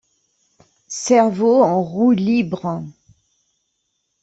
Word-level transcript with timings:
Cerveau 0.87 1.61
en 1.63 1.83
roue 1.83 2.09
libre. 2.13 2.81